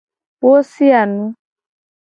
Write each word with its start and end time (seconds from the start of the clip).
Wo 0.43 0.53
sia 0.71 1.01
nu. 1.13 1.23